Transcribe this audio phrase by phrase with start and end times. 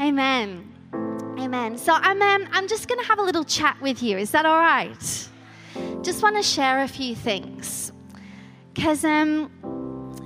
[0.00, 0.68] Amen.
[1.38, 1.78] Amen.
[1.78, 4.16] So I'm, um, I'm just going to have a little chat with you.
[4.18, 5.28] Is that all right?
[6.02, 7.92] Just want to share a few things.
[8.74, 9.50] Because, um,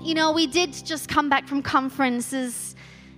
[0.01, 2.77] you know, we did just come back from conferences,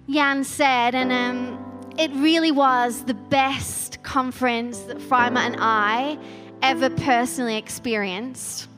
[0.08, 6.18] Jan said, and um, it really was the best conference that Freimut and I
[6.62, 8.68] ever personally experienced.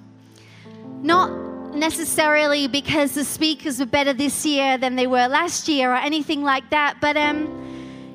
[1.03, 5.97] Not necessarily because the speakers were better this year than they were last year or
[5.97, 7.60] anything like that, but um,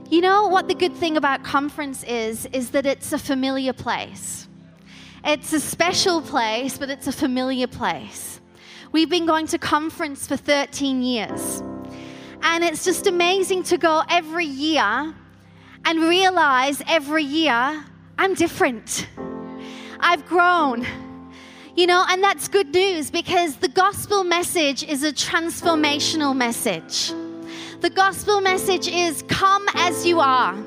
[0.10, 2.46] you know what the good thing about conference is?
[2.54, 4.48] Is that it's a familiar place.
[5.24, 8.40] It's a special place, but it's a familiar place.
[8.92, 11.64] We've been going to conference for 13 years.
[12.44, 15.16] And it's just amazing to go every year
[15.84, 17.84] and realize every year
[18.18, 19.08] I'm different.
[20.00, 20.86] I've grown.
[21.76, 27.12] You know, and that's good news because the gospel message is a transformational message.
[27.86, 30.58] The gospel message is come as you are.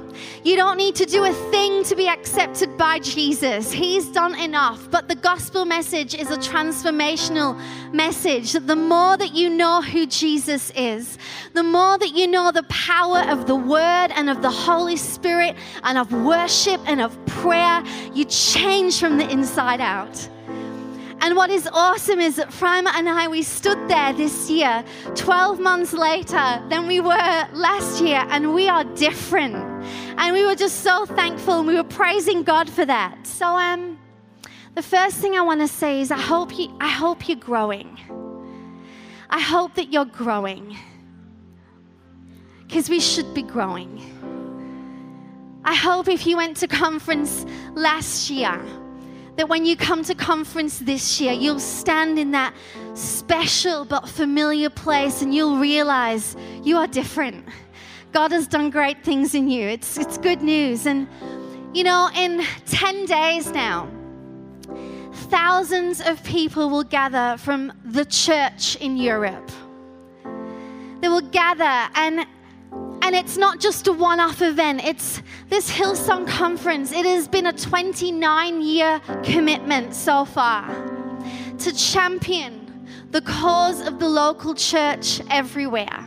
[0.45, 3.73] You don't need to do a thing to be accepted by Jesus.
[3.73, 4.89] He's done enough.
[4.89, 7.61] But the gospel message is a transformational
[7.93, 11.19] message that the more that you know who Jesus is,
[11.55, 15.57] the more that you know the power of the word and of the Holy Spirit
[15.83, 17.83] and of worship and of prayer,
[18.15, 20.29] you change from the inside out.
[21.21, 24.85] And what is awesome is that Freimut and I, we stood there this year,
[25.17, 29.57] 12 months later than we were last year, and we are different.
[30.17, 33.27] And we were just so thankful, and we were praising God for that.
[33.27, 33.99] So, um,
[34.75, 37.99] the first thing I want to say is I hope, you, I hope you're growing.
[39.29, 40.77] I hope that you're growing.
[42.67, 44.01] Because we should be growing.
[45.65, 47.45] I hope if you went to conference
[47.75, 48.63] last year,
[49.39, 52.53] that when you come to conference this year, you'll stand in that
[52.95, 57.47] special but familiar place and you'll realize you are different.
[58.11, 59.69] God has done great things in you.
[59.69, 60.87] It's, it's good news.
[60.87, 61.07] And,
[61.73, 63.89] you know, in 10 days now,
[65.31, 69.53] thousands of people will gather from the church in Europe.
[71.01, 72.27] They will gather and
[73.03, 76.93] and it's not just a one off event, it's this Hillsong conference.
[76.93, 80.67] It has been a 29 year commitment so far
[81.59, 86.07] to champion the cause of the local church everywhere.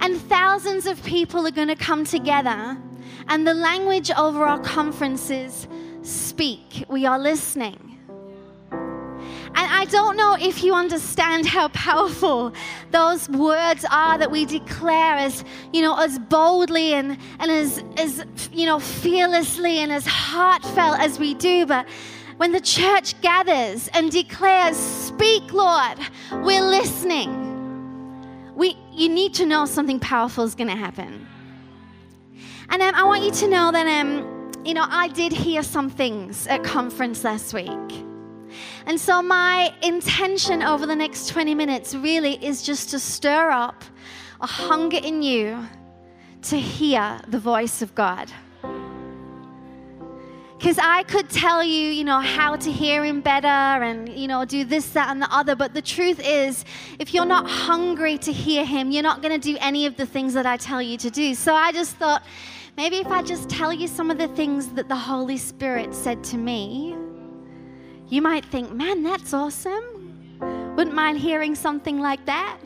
[0.00, 2.76] And thousands of people are going to come together,
[3.28, 5.66] and the language over our conferences
[6.02, 6.84] speak.
[6.88, 7.97] We are listening.
[9.54, 12.52] And I don't know if you understand how powerful
[12.90, 18.24] those words are that we declare as, you know, as boldly and, and as, as,
[18.52, 21.66] you know, fearlessly and as heartfelt as we do.
[21.66, 21.88] But
[22.36, 25.98] when the church gathers and declares, Speak, Lord,
[26.32, 27.46] we're listening,
[28.54, 31.26] we, you need to know something powerful is going to happen.
[32.70, 35.88] And um, I want you to know that, um, you know, I did hear some
[35.88, 38.07] things at conference last week.
[38.86, 43.84] And so, my intention over the next 20 minutes really is just to stir up
[44.40, 45.66] a hunger in you
[46.42, 48.30] to hear the voice of God.
[50.58, 54.44] Because I could tell you, you know, how to hear Him better and, you know,
[54.44, 55.54] do this, that, and the other.
[55.54, 56.64] But the truth is,
[56.98, 60.04] if you're not hungry to hear Him, you're not going to do any of the
[60.04, 61.34] things that I tell you to do.
[61.36, 62.24] So I just thought,
[62.76, 66.24] maybe if I just tell you some of the things that the Holy Spirit said
[66.24, 66.96] to me
[68.08, 69.84] you might think, man, that's awesome.
[70.76, 72.58] Wouldn't mind hearing something like that.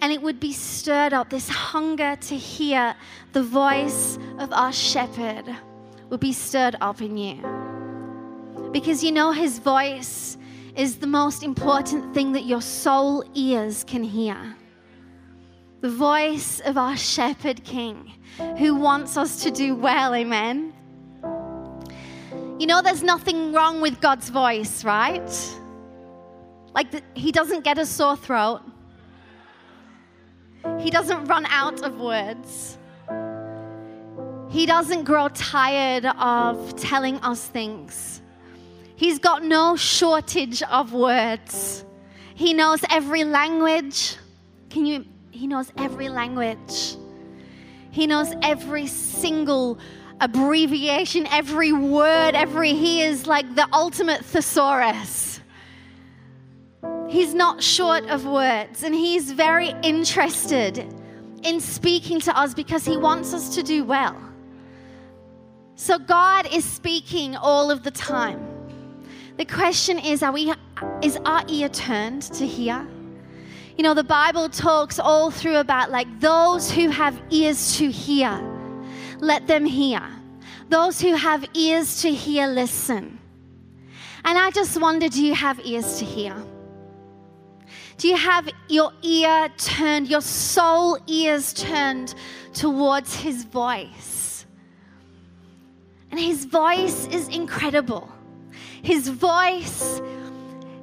[0.00, 2.94] And it would be stirred up, this hunger to hear
[3.32, 5.44] the voice of our shepherd
[6.10, 8.70] would be stirred up in you.
[8.72, 10.36] Because you know his voice
[10.76, 14.56] is the most important thing that your soul ears can hear.
[15.80, 18.12] The voice of our shepherd king
[18.58, 20.71] who wants us to do well, amen.
[22.62, 25.28] You know, there's nothing wrong with God's voice, right?
[26.72, 28.60] Like, the, He doesn't get a sore throat,
[30.78, 32.78] He doesn't run out of words.
[34.48, 38.22] He doesn't grow tired of telling us things.
[38.94, 41.84] He's got no shortage of words.
[42.36, 44.14] He knows every language.
[44.70, 45.04] Can you?
[45.32, 46.94] He knows every language.
[47.92, 49.78] He knows every single
[50.18, 55.40] abbreviation, every word, every, he is like the ultimate thesaurus.
[57.08, 60.78] He's not short of words, and he's very interested
[61.42, 64.16] in speaking to us because he wants us to do well.
[65.74, 68.40] So God is speaking all of the time.
[69.36, 70.50] The question is, are we,
[71.02, 72.86] is our ear turned to hear?
[73.76, 78.40] You know, the Bible talks all through about like those who have ears to hear,
[79.18, 80.02] let them hear.
[80.68, 83.18] Those who have ears to hear, listen.
[84.24, 86.34] And I just wonder do you have ears to hear?
[87.96, 92.14] Do you have your ear turned, your soul ears turned
[92.52, 94.46] towards His voice?
[96.10, 98.10] And His voice is incredible.
[98.82, 100.00] His voice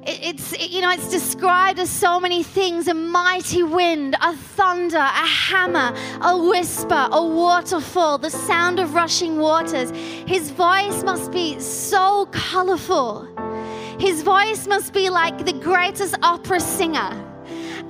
[0.06, 5.26] it's you know it's described as so many things a mighty wind a thunder a
[5.26, 9.90] hammer a whisper a waterfall the sound of rushing waters.
[10.26, 13.28] His voice must be so colorful.
[13.98, 17.26] His voice must be like the greatest opera singer.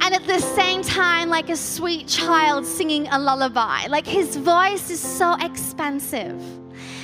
[0.02, 3.86] And at the same time like a sweet child singing a lullaby.
[3.86, 6.40] Like his voice is so expansive.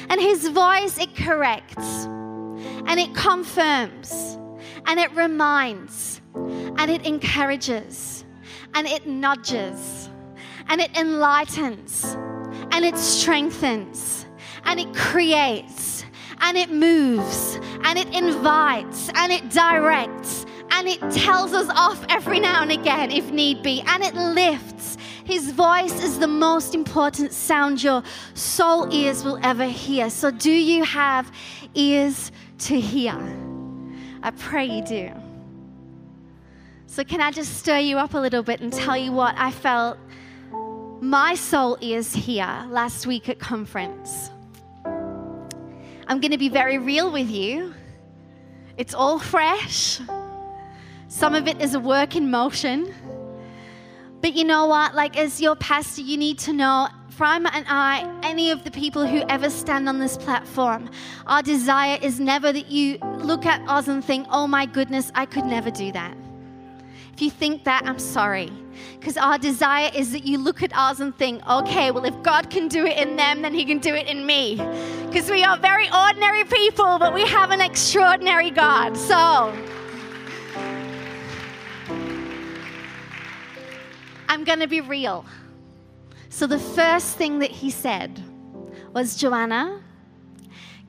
[0.08, 2.06] And his voice it corrects.
[2.86, 4.38] And it confirms
[4.86, 8.24] and it reminds and it encourages
[8.74, 10.08] and it nudges
[10.68, 12.16] and it enlightens
[12.72, 14.26] and it strengthens
[14.64, 16.04] and it creates
[16.40, 22.40] and it moves and it invites and it directs and it tells us off every
[22.40, 24.98] now and again if need be and it lifts.
[25.24, 28.02] His voice is the most important sound your
[28.34, 30.08] soul ears will ever hear.
[30.08, 31.32] So, do you have
[31.74, 33.45] ears to hear?
[34.26, 35.12] I pray you do.
[36.86, 39.52] So, can I just stir you up a little bit and tell you what I
[39.52, 39.98] felt
[41.00, 44.32] my soul is here last week at conference?
[46.08, 47.72] I'm going to be very real with you.
[48.76, 50.00] It's all fresh.
[51.06, 52.92] Some of it is a work in motion.
[54.22, 54.92] But you know what?
[54.96, 59.06] Like, as your pastor, you need to know from and I, any of the people
[59.06, 60.90] who ever stand on this platform,
[61.26, 65.24] our desire is never that you look at us and think, oh my goodness, I
[65.24, 66.14] could never do that.
[67.14, 68.52] If you think that, I'm sorry.
[69.00, 72.50] Because our desire is that you look at us and think, okay, well, if God
[72.50, 74.56] can do it in them, then He can do it in me.
[75.06, 78.94] Because we are very ordinary people, but we have an extraordinary God.
[78.94, 79.54] So,
[84.28, 85.24] I'm going to be real.
[86.28, 88.22] So the first thing that he said
[88.92, 89.82] was, Joanna,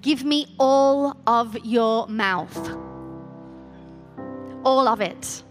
[0.01, 2.57] give me all of your mouth.
[4.63, 5.43] All of it.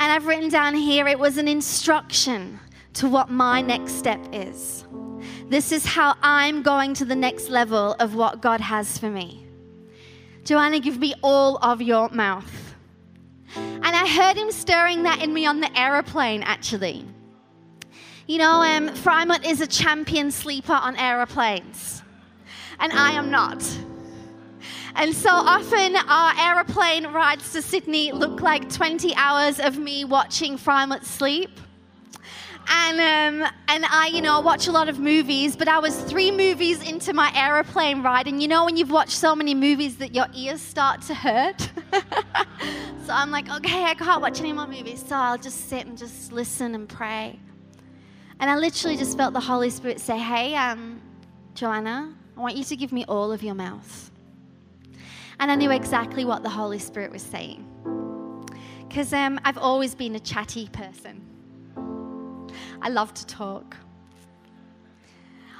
[0.00, 2.60] And I've written down here it was an instruction
[2.94, 4.84] to what my next step is.
[5.48, 9.46] This is how I'm going to the next level of what God has for me.
[10.44, 12.74] Joanna, give me all of your mouth.
[13.56, 17.04] And I heard him stirring that in me on the aeroplane, actually.
[18.28, 18.90] You know, um,
[19.42, 22.02] is a champion sleeper on aeroplanes,
[22.78, 23.64] and I am not.
[24.94, 30.58] And so often our aeroplane rides to Sydney look like 20 hours of me watching
[30.58, 31.58] Freimut sleep.
[32.68, 36.30] And, um, and I, you know, watch a lot of movies, but I was three
[36.30, 38.28] movies into my aeroplane ride.
[38.28, 41.70] And you know, when you've watched so many movies that your ears start to hurt?
[43.06, 45.02] so I'm like, okay, I can't watch any more movies.
[45.08, 47.40] So I'll just sit and just listen and pray.
[48.40, 51.00] And I literally just felt the Holy Spirit say, Hey, um,
[51.54, 54.10] Joanna, I want you to give me all of your mouth.
[55.40, 57.64] And I knew exactly what the Holy Spirit was saying.
[58.86, 61.20] Because um, I've always been a chatty person,
[62.80, 63.76] I love to talk.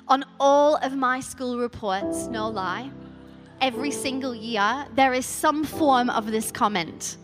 [0.07, 2.91] On all of my school reports, no lie,
[3.61, 7.19] every single year, there is some form of this comment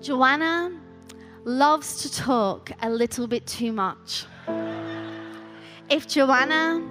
[0.00, 0.72] Joanna
[1.44, 4.26] loves to talk a little bit too much
[5.90, 6.82] if Joanna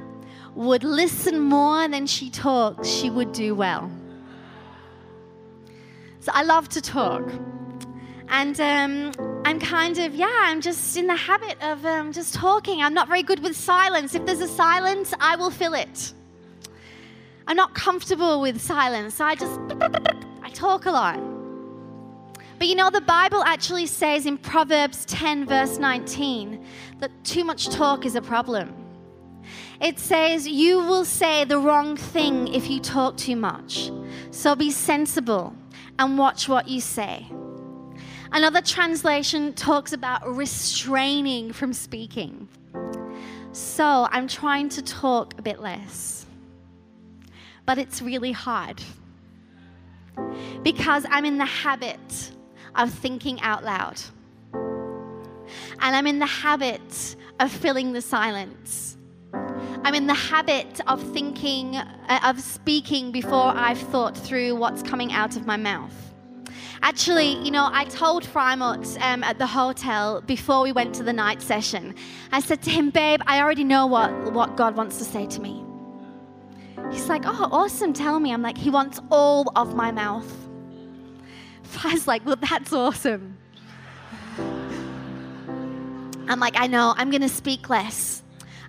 [0.55, 3.89] would listen more than she talks, she would do well.
[6.19, 7.23] So I love to talk.
[8.29, 9.11] And um,
[9.43, 12.81] I'm kind of, yeah, I'm just in the habit of um, just talking.
[12.81, 14.15] I'm not very good with silence.
[14.15, 16.13] If there's a silence, I will fill it.
[17.47, 19.15] I'm not comfortable with silence.
[19.15, 19.59] So I just,
[20.41, 21.19] I talk a lot.
[22.57, 26.63] But you know, the Bible actually says in Proverbs 10, verse 19,
[26.99, 28.80] that too much talk is a problem.
[29.79, 33.91] It says, You will say the wrong thing if you talk too much.
[34.31, 35.55] So be sensible
[35.99, 37.27] and watch what you say.
[38.31, 42.47] Another translation talks about restraining from speaking.
[43.51, 46.25] So I'm trying to talk a bit less.
[47.65, 48.81] But it's really hard
[50.63, 52.31] because I'm in the habit
[52.75, 53.99] of thinking out loud.
[54.63, 58.97] And I'm in the habit of filling the silence.
[59.83, 65.11] I'm in the habit of thinking, uh, of speaking before I've thought through what's coming
[65.11, 65.93] out of my mouth.
[66.83, 71.13] Actually, you know, I told Freimut um, at the hotel before we went to the
[71.13, 71.95] night session,
[72.31, 75.41] I said to him, Babe, I already know what, what God wants to say to
[75.41, 75.65] me.
[76.91, 78.31] He's like, Oh, awesome, tell me.
[78.31, 80.31] I'm like, He wants all of my mouth.
[81.83, 83.37] Was like, Well, that's awesome.
[86.27, 88.21] I'm like, I know, I'm going to speak less.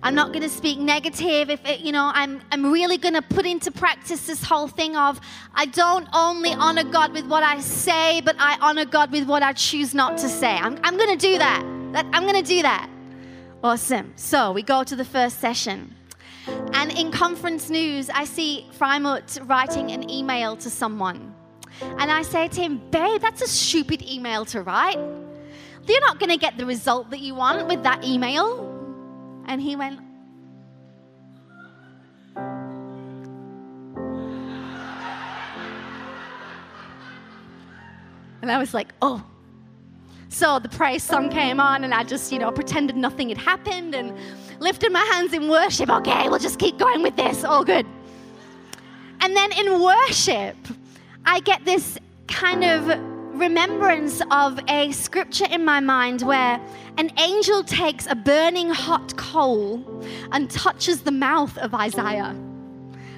[0.03, 1.49] I'm not going to speak negative.
[1.49, 4.97] If it, you know, I'm, I'm really going to put into practice this whole thing
[4.97, 5.21] of
[5.55, 9.43] I don't only honor God with what I say, but I honor God with what
[9.43, 10.57] I choose not to say.
[10.57, 11.63] I'm, I'm going to do that.
[11.93, 12.05] that.
[12.11, 12.89] I'm going to do that.
[13.63, 14.11] Awesome.
[14.17, 15.95] So we go to the first session.
[16.73, 21.33] And in conference news, I see Freimut writing an email to someone.
[21.81, 24.99] And I say to him, Babe, that's a stupid email to write.
[25.87, 28.72] You're not going to get the result that you want with that email.
[29.45, 29.99] And he went,
[38.43, 39.23] And I was like, oh.
[40.27, 43.95] So the praise song came on, and I just, you know, pretended nothing had happened
[43.95, 44.13] and
[44.59, 45.89] lifted my hands in worship.
[45.89, 47.45] Okay, we'll just keep going with this.
[47.45, 47.85] All good.
[49.21, 50.57] And then in worship,
[51.25, 51.97] I get this
[52.27, 56.61] kind of remembrance of a scripture in my mind where
[56.97, 59.83] an angel takes a burning hot coal
[60.31, 62.35] and touches the mouth of Isaiah.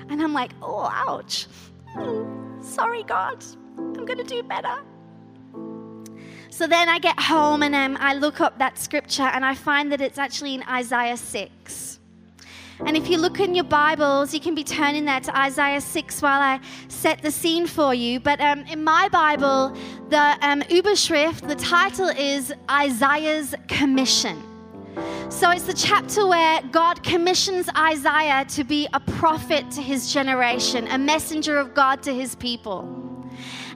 [0.10, 1.48] And I'm like, oh, ouch.
[1.90, 3.44] Hmm, sorry, God.
[3.78, 4.78] I'm going to do better.
[6.50, 9.92] So then I get home and um, I look up that scripture and I find
[9.92, 12.00] that it's actually in Isaiah 6.
[12.84, 16.22] And if you look in your Bibles, you can be turning there to Isaiah 6
[16.22, 18.20] while I set the scene for you.
[18.20, 19.76] But um, in my Bible,
[20.10, 24.44] the um, Überschrift, the title is Isaiah's Commission.
[25.30, 30.88] So it's the chapter where God commissions Isaiah to be a prophet to his generation,
[30.88, 33.05] a messenger of God to his people.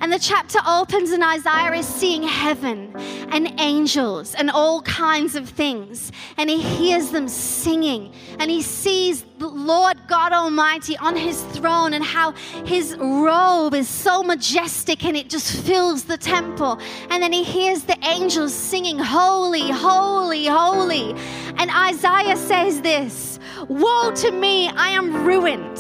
[0.01, 2.95] And the chapter opens, and Isaiah is seeing heaven
[3.31, 6.13] and angels and all kinds of things.
[6.37, 11.93] And he hears them singing, and he sees the Lord God Almighty on his throne,
[11.93, 12.31] and how
[12.65, 16.79] his robe is so majestic and it just fills the temple.
[17.09, 21.13] And then he hears the angels singing, Holy, holy, holy.
[21.57, 25.77] And Isaiah says this Woe to me, I am ruined,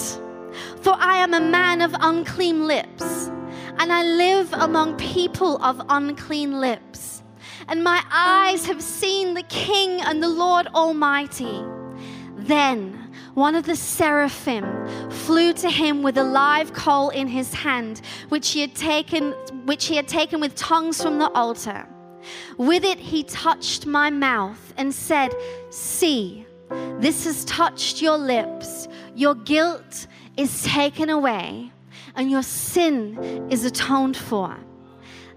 [0.81, 3.29] for I am a man of unclean lips
[3.79, 7.23] and I live among people of unclean lips.
[7.69, 11.63] And my eyes have seen the King and the Lord Almighty.
[12.35, 14.65] Then one of the seraphim
[15.09, 19.31] flew to him with a live coal in his hand, which he had taken,
[19.65, 21.87] which he had taken with tongues from the altar.
[22.57, 25.33] With it he touched my mouth and said,
[25.69, 26.45] See,
[26.99, 28.89] this has touched your lips.
[29.15, 31.71] Your guilt is taken away
[32.19, 34.57] and your sin is atoned for.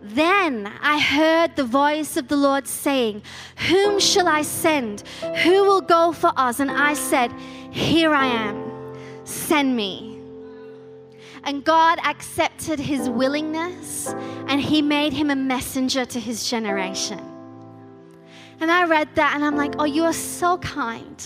[0.02, 3.22] Then I heard the voice of the Lord saying,
[3.68, 5.02] Whom shall I send?
[5.44, 6.58] Who will go for us?
[6.58, 7.32] And I said,
[7.70, 10.18] Here I am, send me.
[11.44, 14.08] And God accepted his willingness
[14.48, 17.20] and he made him a messenger to his generation.
[18.58, 21.24] And I read that and I'm like, Oh, you are so kind.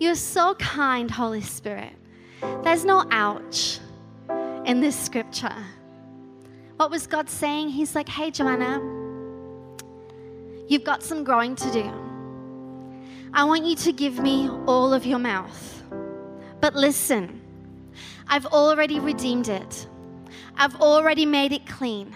[0.00, 1.92] You're so kind, Holy Spirit.
[2.64, 3.78] There's no ouch
[4.68, 5.56] in this scripture.
[6.76, 7.70] What was God saying?
[7.70, 8.80] He's like, hey, Joanna,
[10.68, 11.90] you've got some growing to do.
[13.32, 15.82] I want you to give me all of your mouth.
[16.60, 17.40] But listen,
[18.28, 19.86] I've already redeemed it,
[20.56, 22.14] I've already made it clean.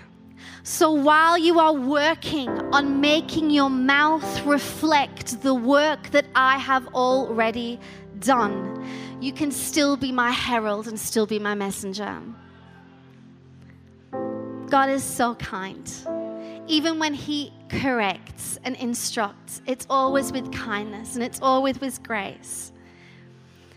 [0.63, 6.87] So while you are working on making your mouth reflect the work that I have
[6.89, 7.81] already
[8.19, 8.87] done,
[9.21, 12.21] you can still be my herald and still be my messenger.
[14.73, 15.87] God is so kind.
[16.67, 22.73] Even when He corrects and instructs, it's always with kindness and it's always with grace.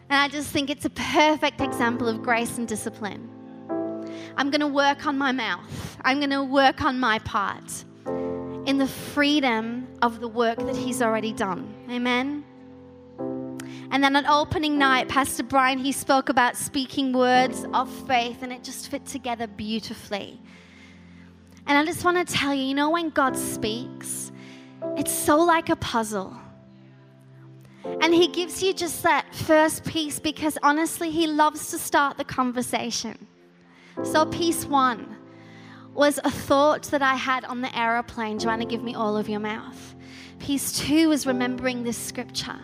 [0.10, 3.30] And I just think it's a perfect example of grace and discipline.
[4.38, 7.84] I'm going to work on my mouth, I'm going to work on my part
[8.66, 11.74] in the freedom of the work that He's already done.
[11.92, 12.46] Amen.
[13.92, 18.54] And then on opening night, Pastor Brian, he spoke about speaking words of faith, and
[18.54, 20.40] it just fit together beautifully.
[21.68, 24.32] And I just want to tell you, you know, when God speaks,
[24.98, 26.36] it's so like a puzzle.
[28.02, 32.24] And He gives you just that first piece because honestly, He loves to start the
[32.24, 33.28] conversation.
[34.04, 35.16] So, piece one
[35.94, 39.40] was a thought that I had on the aeroplane Joanna, give me all of your
[39.40, 39.96] mouth.
[40.40, 42.60] Piece two was remembering this scripture.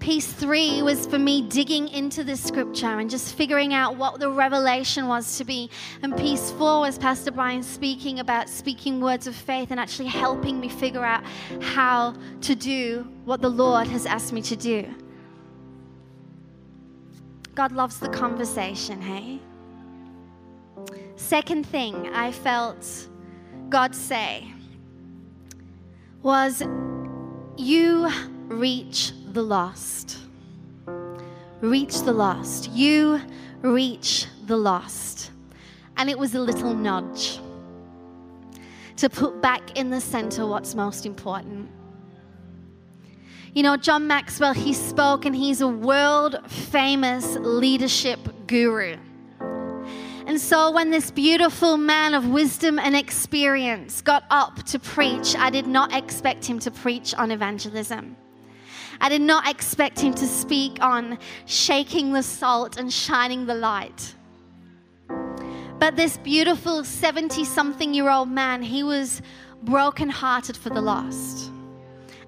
[0.00, 4.28] Piece three was for me digging into the scripture and just figuring out what the
[4.28, 5.70] revelation was to be.
[6.02, 10.60] And piece four was Pastor Brian speaking about speaking words of faith and actually helping
[10.60, 11.24] me figure out
[11.62, 14.86] how to do what the Lord has asked me to do.
[17.54, 19.40] God loves the conversation, hey?
[21.16, 23.08] Second thing I felt
[23.68, 24.52] God say
[26.22, 26.62] was,
[27.56, 28.10] You
[28.48, 30.18] reach the lost.
[31.60, 32.70] Reach the lost.
[32.70, 33.20] You
[33.62, 35.32] reach the lost.
[35.96, 37.40] And it was a little nudge
[38.96, 41.68] to put back in the center what's most important.
[43.54, 48.96] You know, John Maxwell, he spoke and he's a world famous leadership guru.
[50.26, 55.50] And so, when this beautiful man of wisdom and experience got up to preach, I
[55.50, 58.16] did not expect him to preach on evangelism.
[59.00, 64.14] I did not expect him to speak on shaking the salt and shining the light.
[65.78, 69.20] But this beautiful 70 something year old man, he was
[69.62, 71.50] brokenhearted for the lost.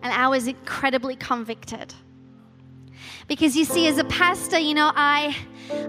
[0.03, 1.95] And I was incredibly convicted.
[3.29, 5.37] Because you see, as a pastor, you know, I,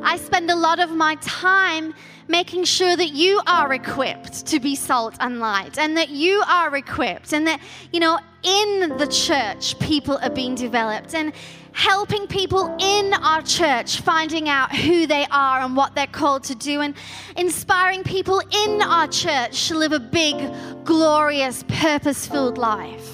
[0.01, 1.93] I spend a lot of my time
[2.27, 6.75] making sure that you are equipped to be salt and light and that you are
[6.75, 7.61] equipped and that,
[7.93, 11.33] you know, in the church, people are being developed and
[11.71, 16.55] helping people in our church finding out who they are and what they're called to
[16.55, 16.95] do and
[17.35, 20.35] inspiring people in our church to live a big,
[20.83, 23.11] glorious, purpose filled life.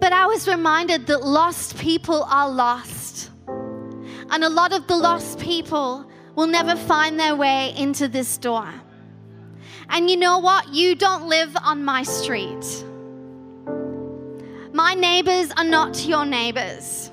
[0.00, 3.30] But I was reminded that lost people are lost.
[3.46, 8.68] And a lot of the lost people will never find their way into this door.
[9.88, 10.68] And you know what?
[10.72, 12.84] You don't live on my street.
[14.72, 17.10] My neighbors are not your neighbors.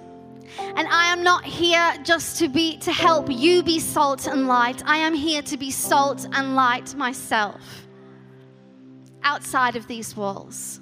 [0.57, 4.81] And I am not here just to be to help you be salt and light.
[4.85, 7.88] I am here to be salt and light myself
[9.23, 10.79] outside of these walls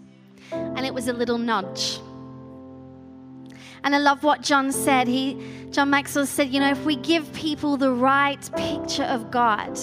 [0.51, 1.99] and it was a little nudge.
[3.87, 5.07] And I love what John said.
[5.07, 5.41] He,
[5.71, 9.79] John Maxwell said, you know, if we give people the right picture of God,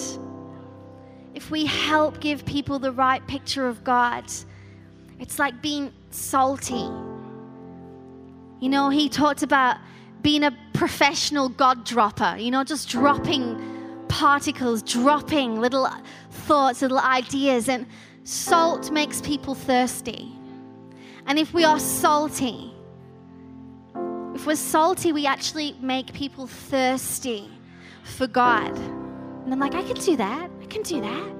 [1.33, 4.25] if we help give people the right picture of God,
[5.19, 6.87] it's like being salty.
[8.59, 9.77] You know, he talked about
[10.21, 13.59] being a professional God dropper, you know, just dropping
[14.07, 15.89] particles, dropping little
[16.29, 17.69] thoughts, little ideas.
[17.69, 17.87] And
[18.23, 20.31] salt makes people thirsty.
[21.25, 22.74] And if we are salty,
[24.35, 27.49] if we're salty, we actually make people thirsty
[28.03, 28.77] for God.
[28.77, 30.51] And I'm like, I can do that.
[30.61, 31.35] I can do that.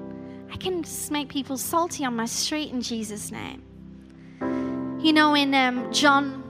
[0.50, 3.62] I can just make people salty on my street in Jesus' name.
[4.98, 6.42] You know, in um, John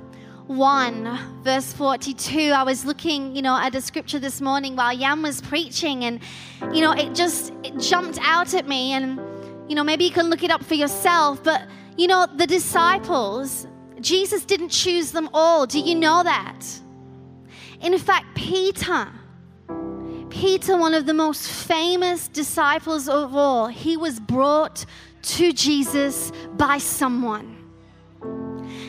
[0.46, 5.22] 1, verse 42, I was looking, you know, at a scripture this morning while Jan
[5.22, 6.20] was preaching, and,
[6.72, 8.92] you know, it just it jumped out at me.
[8.92, 9.20] And,
[9.68, 11.62] you know, maybe you can look it up for yourself, but
[11.96, 13.66] you know, the disciples,
[14.00, 15.66] Jesus didn't choose them all.
[15.66, 16.64] Do you know that?
[17.80, 19.08] In fact, Peter,
[20.30, 24.84] Peter, one of the most famous disciples of all, he was brought
[25.22, 27.54] to Jesus by someone.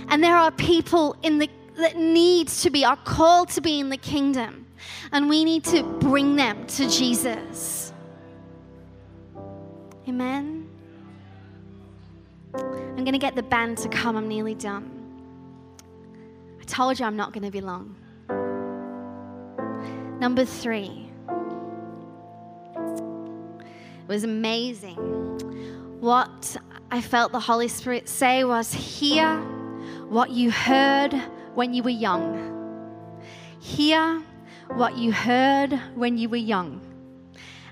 [0.10, 3.90] And there are people in the that need to be, are called to be in
[3.90, 4.66] the kingdom.
[5.12, 7.94] And we need to bring them to Jesus.
[10.08, 10.70] Amen.
[12.56, 14.16] I'm going to get the band to come.
[14.16, 14.97] I'm nearly done.
[16.68, 17.96] Told you I'm not going to be long.
[20.20, 21.10] Number three.
[22.76, 24.98] It was amazing.
[26.00, 26.58] What
[26.92, 29.38] I felt the Holy Spirit say was hear
[30.10, 31.14] what you heard
[31.56, 33.22] when you were young.
[33.60, 34.22] Hear
[34.76, 36.82] what you heard when you were young.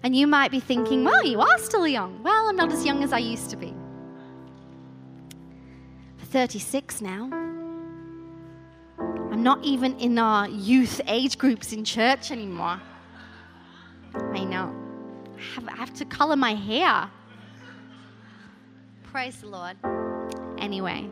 [0.04, 2.22] And you might be thinking, well, you are still young.
[2.24, 3.74] Well, I'm not as young as I used to be.
[6.20, 7.55] 36 now.
[9.46, 12.82] Not even in our youth age groups in church anymore.
[14.16, 14.74] I know.
[15.38, 17.12] I have, I have to color my hair.
[19.04, 19.78] Praise the Lord.
[20.58, 21.08] Anyway.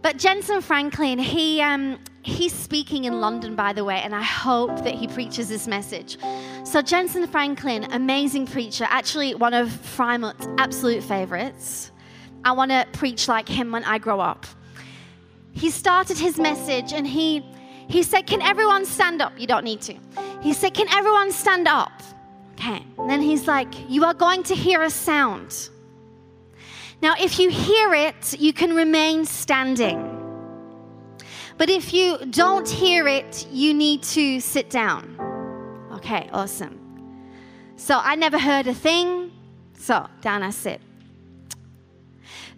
[0.00, 4.84] But Jentezen Franklin, he, um, he's speaking in London, by the way, and I hope
[4.84, 6.18] that he preaches this message.
[6.62, 11.90] So, Jentezen Franklin, amazing preacher, actually one of Freimut's absolute favorites.
[12.44, 14.46] I want to preach like him when I grow up.
[15.52, 17.44] He started his message and he,
[17.88, 19.32] he said, Can everyone stand up?
[19.38, 19.94] You don't need to.
[20.40, 22.02] He said, Can everyone stand up?
[22.52, 22.84] Okay.
[22.98, 25.70] And then he's like, You are going to hear a sound.
[27.00, 30.14] Now, if you hear it, you can remain standing.
[31.56, 35.16] But if you don't hear it, you need to sit down.
[35.92, 36.78] Okay, awesome.
[37.76, 39.32] So I never heard a thing.
[39.74, 40.80] So down I sit.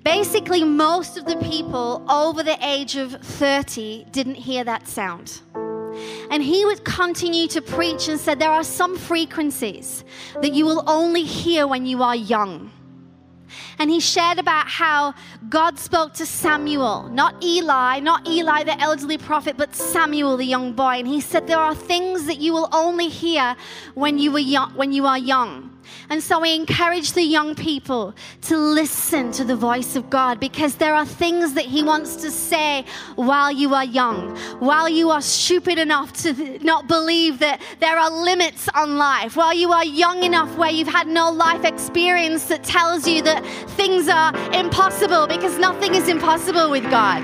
[0.03, 5.41] Basically, most of the people over the age of 30 didn't hear that sound.
[6.31, 10.05] And he would continue to preach and said, There are some frequencies
[10.41, 12.71] that you will only hear when you are young.
[13.79, 15.15] And he shared about how
[15.49, 20.73] God spoke to Samuel, not Eli, not Eli, the elderly prophet, but Samuel, the young
[20.73, 20.99] boy.
[20.99, 23.57] And he said, There are things that you will only hear
[23.95, 25.70] when you, were young, when you are young.
[26.09, 30.77] And so we encourage the young people to listen to the voice of God because
[30.77, 32.85] there are things that He wants to say
[33.17, 38.11] while you are young, while you are stupid enough to not believe that there are
[38.11, 42.65] limits on life, while you are young enough where you've had no life experience that
[42.65, 47.23] tells you that things are impossible because nothing is impossible with God.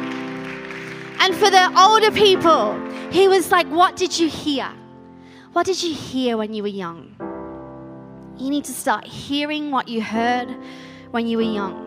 [1.18, 2.78] And for the older people,
[3.10, 4.70] He was like, What did you hear?
[5.52, 7.25] What did you hear when you were young?
[8.38, 10.54] You need to start hearing what you heard
[11.10, 11.86] when you were young.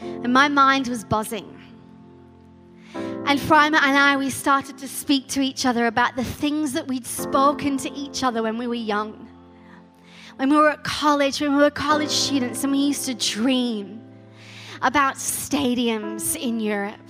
[0.00, 1.52] And my mind was buzzing.
[2.94, 6.86] And Freimut and I, we started to speak to each other about the things that
[6.86, 9.28] we'd spoken to each other when we were young.
[10.36, 14.00] When we were at college, when we were college students, and we used to dream
[14.82, 17.00] about stadiums in Europe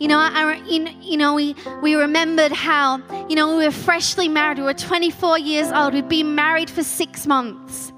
[0.00, 4.56] you know, I, you know, we, we remembered how, you know, we were freshly married.
[4.56, 5.92] We were 24 years old.
[5.92, 7.92] We'd been married for six months.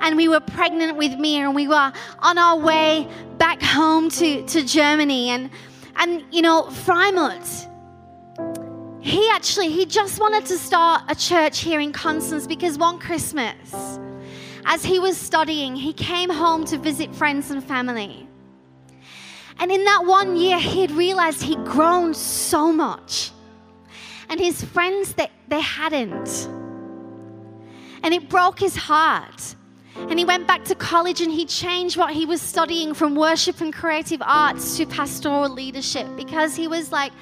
[0.00, 4.44] And we were pregnant with Mia, and we were on our way back home to,
[4.46, 5.30] to Germany.
[5.30, 5.48] And,
[5.94, 7.70] and, you know, Freimut,
[9.00, 14.00] he actually, he just wanted to start a church here in Constance because one Christmas,
[14.64, 18.28] as he was studying, he came home to visit friends and family.
[19.58, 23.30] And in that one year, he had realized he'd grown so much.
[24.28, 26.48] And his friends, they, they hadn't.
[28.02, 29.56] And it broke his heart.
[29.96, 33.60] And he went back to college and he changed what he was studying from worship
[33.60, 37.12] and creative arts to pastoral leadership because he was like,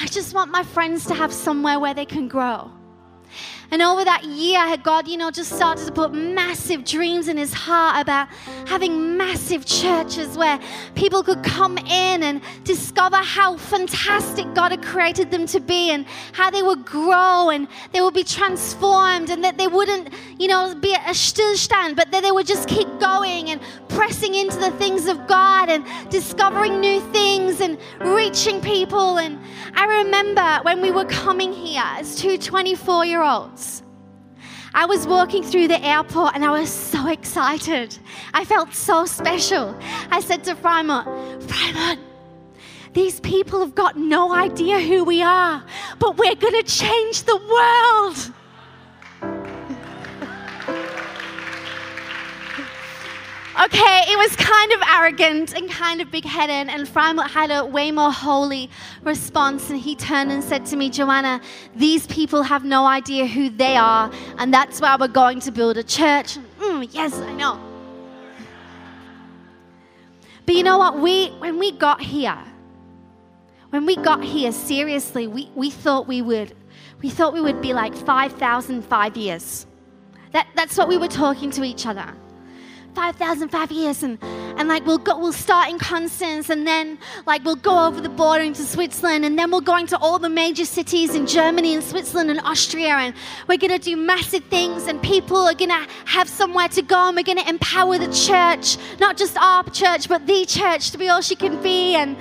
[0.00, 2.70] I just want my friends to have somewhere where they can grow.
[3.70, 7.52] And over that year, God, you know, just started to put massive dreams in his
[7.52, 8.28] heart about
[8.66, 10.60] having massive churches where
[10.94, 16.06] people could come in and discover how fantastic God had created them to be and
[16.32, 20.74] how they would grow and they would be transformed and that they wouldn't, you know,
[20.74, 25.06] be a stillstand, but that they would just keep going and pressing into the things
[25.06, 29.18] of God and discovering new things and reaching people.
[29.18, 29.40] And
[29.74, 33.55] I remember when we were coming here as two 24 year olds
[34.74, 37.98] I was walking through the airport and I was so excited.
[38.34, 39.74] I felt so special.
[40.10, 41.06] I said to Freimut,
[41.42, 41.98] Freimut,
[42.92, 45.64] these people have got no idea who we are,
[45.98, 48.32] but we're going to change the world.
[53.66, 57.64] Okay, it was kind of arrogant and kind of big headed, and Freimut had a
[57.66, 58.70] way more holy
[59.02, 59.70] response.
[59.70, 61.40] And he turned and said to me, Joanna,
[61.74, 65.78] these people have no idea who they are, and that's why we're going to build
[65.78, 66.38] a church.
[66.60, 67.60] Mm, yes, I know.
[70.44, 71.00] But you know what?
[71.00, 72.38] We, when we got here,
[73.70, 76.54] when we got here, seriously, we, we thought we would,
[77.02, 79.66] we thought we would be like 5,005 years.
[80.30, 82.14] That, that's what we were talking to each other.
[82.96, 84.18] 5,005 years and,
[84.56, 88.08] and like we'll go, we'll start in Constance and then like we'll go over the
[88.08, 91.84] border into Switzerland and then we'll go into all the major cities in Germany and
[91.84, 93.14] Switzerland and Austria and
[93.48, 97.08] we're going to do massive things and people are going to have somewhere to go
[97.08, 100.96] and we're going to empower the church, not just our church, but the church to
[100.96, 101.94] be all she can be.
[101.96, 102.16] And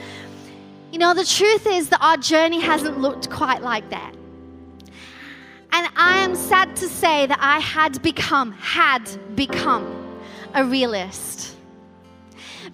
[0.92, 4.14] you know, the truth is that our journey hasn't looked quite like that.
[5.72, 9.06] And I am sad to say that I had become, had
[9.38, 9.95] become
[10.56, 11.56] a realist.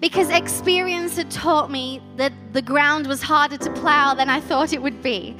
[0.00, 4.72] Because experience had taught me that the ground was harder to plow than I thought
[4.72, 5.36] it would be.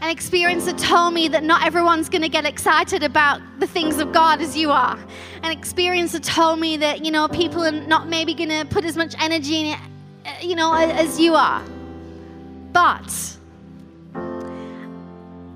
[0.00, 3.98] And experience had told me that not everyone's going to get excited about the things
[3.98, 4.98] of God as you are.
[5.44, 8.84] And experience had told me that, you know, people are not maybe going to put
[8.84, 9.78] as much energy in it,
[10.26, 11.62] uh, you know, as you are.
[12.72, 13.36] But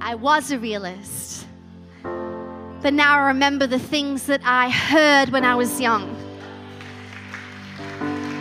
[0.00, 1.45] I was a realist.
[2.82, 6.14] But now I remember the things that I heard when I was young.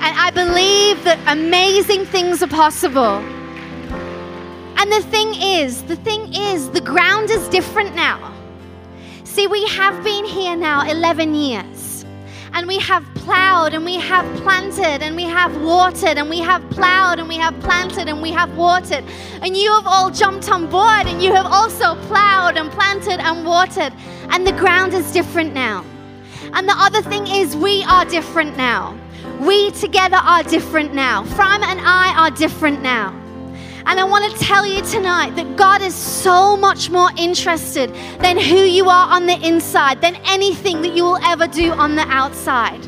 [0.05, 3.23] And I believe that amazing things are possible.
[4.77, 8.33] And the thing is, the thing is, the ground is different now.
[9.23, 11.74] See, we have been here now 11 years.
[12.55, 16.61] And we have plowed and we have planted and we have watered and we have
[16.69, 19.03] plowed and we have planted and we have watered.
[19.41, 23.45] And you have all jumped on board and you have also plowed and planted and
[23.45, 23.91] watered.
[24.29, 25.83] And the ground is different now.
[26.53, 28.97] And the other thing is, we are different now.
[29.41, 31.23] We together are different now.
[31.23, 33.24] Freimut and I are different now.
[33.87, 38.37] And I want to tell you tonight that God is so much more interested than
[38.37, 42.01] who you are on the inside, than anything that you will ever do on the
[42.07, 42.83] outside.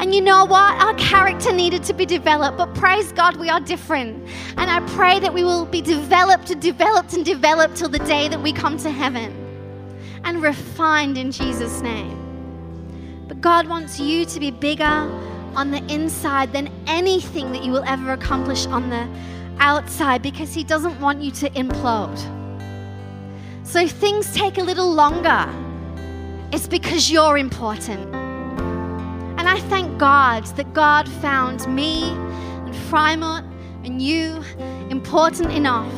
[0.00, 0.82] And you know what?
[0.82, 4.28] Our character needed to be developed, but praise God, we are different.
[4.56, 8.26] And I pray that we will be developed and developed and developed till the day
[8.26, 9.32] that we come to heaven
[10.24, 12.18] and refined in Jesus' name.
[13.28, 14.84] But God wants you to be bigger
[15.54, 19.08] on the inside than anything that you will ever accomplish on the
[19.58, 22.18] outside because He doesn't want you to implode.
[23.64, 25.48] So things take a little longer,
[26.52, 28.14] it's because you're important.
[29.38, 33.44] And I thank God that God found me and Freimut
[33.84, 34.42] and you
[34.90, 35.92] important enough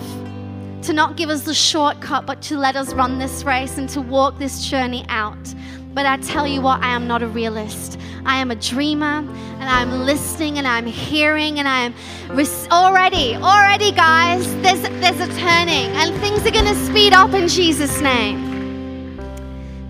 [0.83, 4.01] to not give us the shortcut, but to let us run this race and to
[4.01, 5.55] walk this journey out.
[5.97, 7.99] But I tell you what, I am not a realist.
[8.27, 9.25] I am a dreamer
[9.61, 11.95] and I'm listening and I'm hearing and I'm
[12.37, 17.33] res- already, already, guys, there's, there's a turning and things are going to speed up
[17.33, 19.17] in Jesus' name.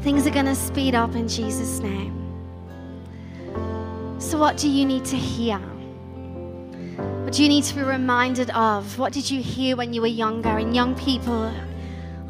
[0.02, 2.14] Things are going to speed up in Jesus' name.
[4.20, 5.58] So, what do you need to hear?
[7.24, 8.96] What do you need to be reminded of?
[8.96, 10.56] What did you hear when you were younger?
[10.56, 11.52] And young people,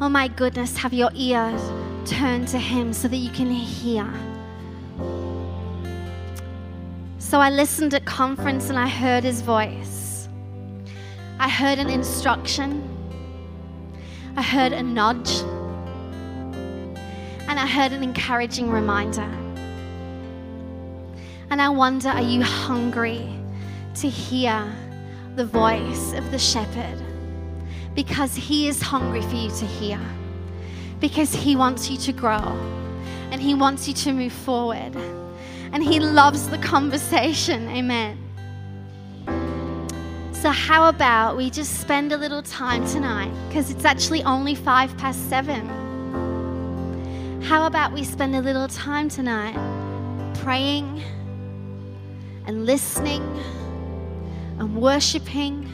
[0.01, 1.61] oh my goodness, have your ears
[2.07, 4.11] turned to Him so that you can hear.
[7.27, 10.29] So I listened at conference and I heard his voice.
[11.39, 12.87] I heard an instruction.
[14.37, 15.41] I heard a nudge.
[17.49, 19.29] And I heard an encouraging reminder.
[21.49, 23.27] And I wonder are you hungry
[23.95, 24.65] to hear
[25.35, 27.01] the voice of the shepherd?
[27.93, 29.99] Because he is hungry for you to hear.
[30.99, 32.57] Because he wants you to grow.
[33.31, 34.95] And he wants you to move forward
[35.73, 37.67] and He loves the conversation.
[37.69, 38.17] Amen.
[40.31, 43.31] So, how about we just spend a little time tonight?
[43.47, 45.67] Because it's actually only five past seven.
[47.41, 49.55] How about we spend a little time tonight
[50.35, 51.01] praying
[52.45, 53.23] and listening
[54.59, 55.69] and worshiping?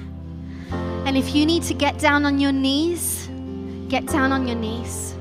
[1.05, 3.22] And if you need to get down on your knees,
[3.93, 5.13] get down on your knees.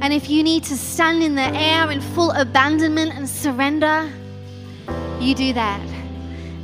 [0.00, 4.10] And if you need to stand in the air in full abandonment and surrender,
[5.20, 5.80] you do that.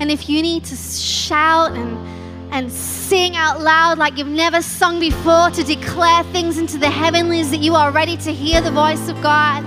[0.01, 4.99] And if you need to shout and, and sing out loud like you've never sung
[4.99, 9.09] before to declare things into the heavenlies that you are ready to hear the voice
[9.09, 9.63] of God,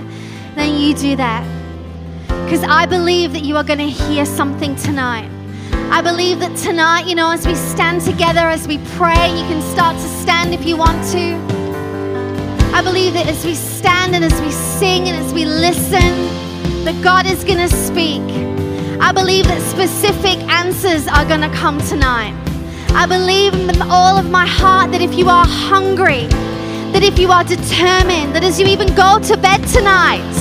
[0.56, 1.42] then you do that.
[2.44, 5.30] Because I believe that you are going to hear something tonight.
[5.90, 9.62] I believe that tonight, you know, as we stand together, as we pray, you can
[9.62, 11.34] start to stand if you want to.
[12.74, 16.12] I believe that as we stand and as we sing and as we listen,
[16.84, 18.20] that God is going to speak.
[19.00, 22.34] I believe that specific answers are going to come tonight.
[22.90, 26.26] I believe with all of my heart that if you are hungry,
[26.92, 30.32] that if you are determined, that as you even go to bed tonight,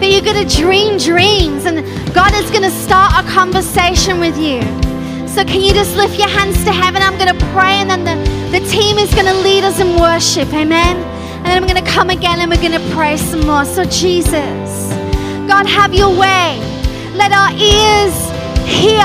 [0.00, 4.36] that you're going to dream dreams and God is going to start a conversation with
[4.38, 4.85] you.
[5.36, 7.02] So, can you just lift your hands to heaven?
[7.02, 10.00] I'm going to pray, and then the, the team is going to lead us in
[10.00, 10.48] worship.
[10.54, 10.96] Amen.
[10.96, 13.66] And then I'm going to come again and we're going to pray some more.
[13.66, 14.88] So, Jesus,
[15.44, 16.56] God, have your way.
[17.12, 18.16] Let our ears
[18.64, 19.04] hear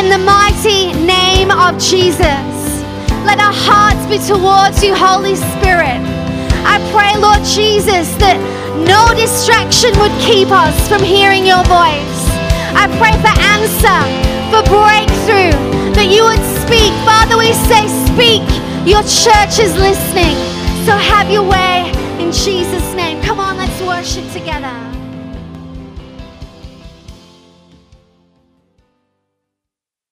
[0.00, 2.48] in the mighty name of Jesus.
[3.28, 6.00] Let our hearts be towards you, Holy Spirit.
[6.64, 8.40] I pray, Lord Jesus, that
[8.88, 12.20] no distraction would keep us from hearing your voice.
[12.72, 14.29] I pray for answer,
[14.60, 15.54] for breakthrough,
[15.94, 16.92] that you would speak.
[17.04, 18.44] Father, we say, speak.
[18.86, 20.36] Your church is listening.
[20.84, 23.22] So have your way in Jesus' name.
[23.22, 24.79] Come on, let's worship together.